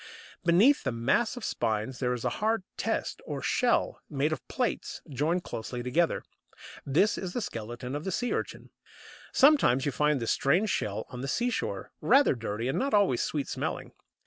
[0.43, 4.99] Beneath the mass of spines there is a hard test or shell, made of plates
[5.07, 6.23] joined closely together;
[6.83, 8.71] this is the skeleton of the Sea urchin.
[9.31, 13.47] Sometimes you find this strange shell on the seashore, rather dirty, and not always sweet
[13.47, 13.91] smelling.